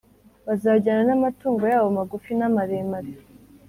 [0.47, 3.11] Bazajyana n’amatungo yabo magufi n’amaremare,